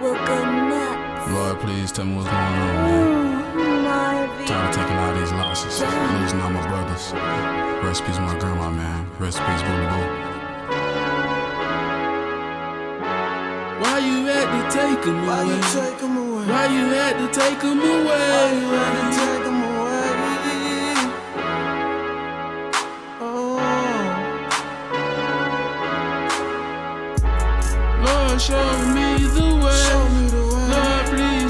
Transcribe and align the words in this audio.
will 0.00 0.14
go 0.26 0.38
nuts. 0.70 1.30
Lord, 1.30 1.60
please 1.60 1.90
tell 1.92 2.04
me 2.04 2.16
what's 2.16 2.28
going 2.28 2.42
on, 2.42 2.74
man. 2.84 3.42
Hmm, 3.54 3.60
Ooh, 3.60 4.46
Tired 4.46 4.68
of 4.68 4.74
taking 4.74 4.96
all 4.96 5.14
these 5.18 5.32
losses, 5.32 5.80
losing 6.20 6.40
all 6.40 6.50
my 6.50 6.66
brothers. 6.68 7.12
Recipes 7.84 8.18
my 8.20 8.36
grandma, 8.38 8.70
man. 8.70 9.06
Recipes 9.18 9.62
Booty 9.62 9.86
Boo. 9.92 10.06
Why 13.82 13.98
you 13.98 14.26
had 14.26 14.48
to 14.54 14.62
take 14.78 15.04
him 15.04 15.26
Why 15.26 15.42
away? 15.42 15.54
you 15.56 15.62
take 15.72 16.02
'em 16.02 16.16
away? 16.16 16.44
Why 16.46 16.66
you 16.66 16.84
had 16.98 17.14
to 17.18 17.28
take 17.40 17.60
him 17.62 17.78
away? 17.80 18.04
Why 18.06 18.52
you 18.60 18.68
had 18.78 18.92
to 19.00 19.06
take 19.20 19.44
'em 19.50 19.62
away? 19.62 20.08
Oh, 23.20 23.58
Lord, 28.04 28.40
show 28.40 28.68
me 28.94 29.24
the 29.36 29.53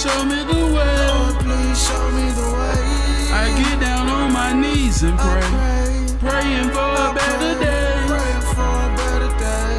please 0.00 0.12
show 0.12 0.24
me 0.24 0.42
the 0.44 0.66
way. 0.74 0.96
Lord, 1.08 1.34
please 1.44 1.86
show 1.86 2.10
me 2.12 2.30
the 2.32 2.48
way. 2.56 3.32
I 3.32 3.52
get 3.58 3.80
down 3.80 4.08
on 4.08 4.32
my 4.32 4.52
knees 4.52 5.02
and 5.02 5.18
pray, 5.18 5.40
pray, 5.42 6.06
praying 6.20 6.70
for 6.70 6.80
I 6.80 7.10
a 7.10 7.14
better 7.14 7.54
pray, 7.54 7.66
day. 7.66 8.04
Praying 8.08 8.44
for 8.54 8.72
a 8.80 8.88
better 8.96 9.32
day. 9.36 9.74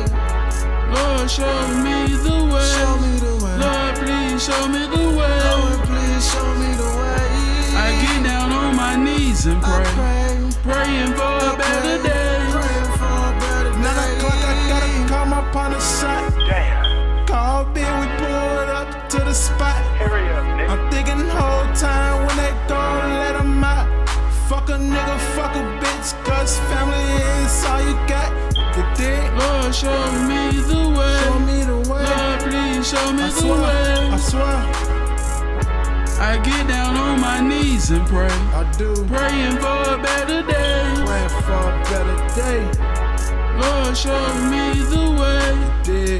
Lord, 0.93 1.29
show 1.29 1.57
me 1.81 2.13
the 2.21 2.37
way. 2.53 2.69
Show 2.77 2.93
me 3.01 3.13
the 3.17 3.33
way. 3.43 3.55
Lord, 3.65 3.95
please 3.97 4.45
show 4.45 4.67
me 4.67 4.85
the 4.93 5.05
way. 5.17 5.37
Lord, 5.49 5.79
please 5.89 6.23
show 6.31 6.49
me 6.61 6.69
the 6.77 6.91
way. 7.01 7.25
I 7.73 7.89
get 8.05 8.23
down 8.23 8.51
on 8.51 8.75
my 8.75 8.95
knees 8.95 9.45
and 9.47 9.59
pray, 9.61 9.83
pray, 9.97 10.37
praying 10.61 11.13
for 11.17 11.33
a 11.49 11.57
better 11.57 11.97
day. 12.03 12.37
Praying 12.53 12.91
for 12.93 13.17
a 13.25 13.33
better 13.41 13.73
day. 13.73 14.17
O'clock, 14.21 14.41
I 14.45 14.53
gotta 14.69 15.09
call 15.09 15.25
my 15.25 15.41
partner 15.51 15.79
shot. 15.81 16.29
Damn. 16.45 17.25
Call 17.25 17.65
Ben, 17.73 17.89
we 18.01 18.07
pulled 18.21 18.69
up 18.69 19.09
to 19.09 19.17
the 19.19 19.33
spot. 19.33 19.79
Hurry 19.97 20.10
show 29.81 30.11
me 30.29 30.61
the 30.69 30.81
way. 30.97 31.17
Show 31.25 31.39
me 31.39 31.57
the 31.63 31.79
way. 31.89 32.05
Lord, 32.05 32.39
please 32.45 32.87
show 32.87 33.07
me 33.17 33.23
I 33.23 33.29
the 33.29 33.41
swear, 33.41 34.13
I 34.13 34.17
swear, 34.29 34.59
I 36.21 36.37
get 36.43 36.67
down 36.67 36.95
on 36.97 37.19
my 37.19 37.39
knees 37.41 37.89
and 37.89 38.05
pray, 38.05 38.29
I 38.29 38.61
do. 38.77 38.93
praying 39.07 39.57
for 39.57 39.81
a 39.95 39.97
better 39.97 40.41
day. 40.45 40.83
Praying 41.09 41.35
for 41.47 41.63
a 41.65 41.81
better 41.89 42.19
day. 42.37 42.61
Lord, 43.61 43.97
show 43.97 44.25
me 44.53 44.65
the 44.93 45.05
way. 45.19 45.49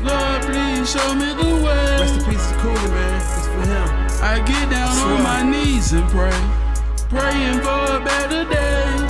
Lord, 0.09 0.42
please 0.50 0.89
show 0.92 1.14
me 1.14 1.30
the 1.42 1.52
way. 1.64 1.86
Rest 2.02 2.17
in 2.17 2.26
peace 2.26 2.52
Cooley, 2.62 2.89
man. 2.98 3.14
It's 3.38 3.48
for 3.54 3.66
him. 3.73 3.88
I 4.26 4.36
get 4.39 4.70
down 4.72 4.98
I 4.98 5.14
on 5.14 5.23
my 5.23 5.42
knees 5.44 5.94
and 5.94 6.08
pray, 6.09 6.39
praying 7.09 7.59
for 7.62 7.82
a 7.98 8.00
better 8.04 8.44
day. 8.50 9.01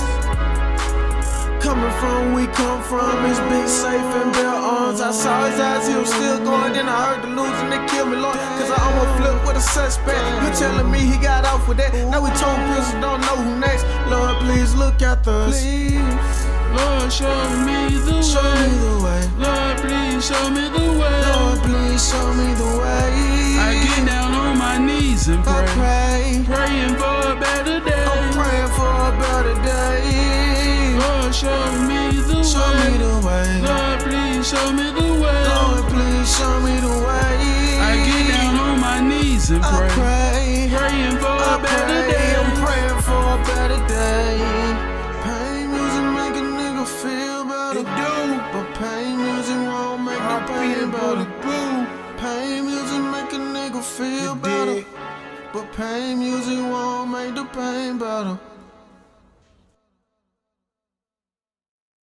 Coming 1.72 1.90
from 2.00 2.34
we 2.34 2.46
come 2.48 2.82
from, 2.82 3.24
it's 3.24 3.40
big 3.48 3.66
safe 3.66 4.12
and 4.20 4.30
bare 4.34 4.46
arms. 4.46 5.00
I 5.00 5.10
saw 5.10 5.48
his 5.48 5.58
eyes, 5.58 5.88
he 5.88 5.94
was 5.94 6.12
still 6.12 6.38
going. 6.44 6.74
Then 6.74 6.86
I 6.86 7.00
heard 7.06 7.22
the 7.24 7.32
news 7.32 7.56
and 7.64 7.72
they 7.72 7.80
killed 7.88 8.10
me, 8.10 8.16
Lord. 8.16 8.36
Cause 8.60 8.70
I 8.70 8.76
almost 8.76 9.16
flipped 9.16 9.46
with 9.46 9.56
a 9.56 9.64
suspect. 9.64 10.20
You 10.44 10.52
telling 10.52 10.90
me 10.90 10.98
he 10.98 11.16
got 11.16 11.46
off 11.46 11.66
with 11.66 11.78
that? 11.78 11.94
Now 12.12 12.20
we 12.20 12.28
told 12.36 12.60
prison, 12.68 13.00
don't 13.00 13.22
know 13.22 13.36
who 13.40 13.58
next. 13.58 13.88
Lord, 14.12 14.36
please 14.44 14.74
look 14.74 15.00
after 15.00 15.30
us. 15.30 15.64
Please, 15.64 15.96
Lord, 16.76 17.08
show 17.08 17.40
me 17.64 17.96
the 18.04 18.20
show 18.20 18.44
me 18.52 18.68
way. 18.68 18.84
the 18.84 18.94
way. 19.08 19.22
Lord, 19.40 19.76
please 19.80 20.20
show 20.28 20.44
me 20.52 20.64
the 20.76 20.86
way. 21.00 21.18
Lord, 21.32 21.58
please 21.64 22.02
show 22.04 22.28
me 22.36 22.52
the 22.52 22.70
way. 22.84 23.08
I 23.64 23.80
get 23.80 24.04
down 24.12 24.34
on 24.34 24.58
my 24.58 24.76
knees 24.76 25.28
and 25.28 25.40
I 25.48 25.64
pray, 25.72 26.44
pray, 26.44 26.68
praying 26.68 26.96
for 27.00 27.11
way. 33.42 33.60
Lord, 33.60 33.98
please 34.00 34.48
show 34.48 34.72
me 34.72 34.86
the 34.98 35.08
way. 35.22 35.42
Lord, 35.54 35.84
please 35.92 36.28
show 36.36 36.54
me 36.60 36.74
the 36.80 36.94
way. 37.06 37.34
I 37.90 37.92
get 38.06 38.22
down 38.32 38.54
on 38.56 38.80
my 38.80 39.00
knees 39.00 39.50
and 39.50 39.64
I 39.64 39.70
pray, 39.70 40.68
pray. 40.70 40.78
praying 40.78 41.18
for 41.18 41.36
I 41.50 41.54
a 41.54 41.62
better 41.62 42.00
pray, 42.02 42.12
day. 42.12 42.30
I'm 42.40 42.50
praying 42.64 43.00
for 43.06 43.22
a 43.36 43.38
better 43.50 43.80
day. 43.88 44.34
Pain 45.26 45.64
music 45.76 46.06
make 46.18 46.36
a 46.42 46.44
nigga 46.58 46.86
feel 47.00 47.44
better. 47.44 47.80
It 47.80 47.88
do. 48.00 48.14
But 48.54 48.66
pain 48.80 49.16
music 49.26 49.60
won't 49.72 50.02
make 50.08 50.24
the 50.32 50.38
pain 50.52 50.90
better. 50.90 51.26
Boo. 51.42 51.86
Pain 52.22 52.66
music 52.66 53.02
make 53.14 53.32
a 53.38 53.40
nigga 53.54 53.82
feel 53.82 54.34
You 54.34 54.40
better. 54.46 54.84
But 55.52 55.72
pain 55.72 56.18
music 56.18 56.58
won't 56.58 57.10
make 57.10 57.34
the 57.34 57.44
pain 57.44 57.98
better. 57.98 58.38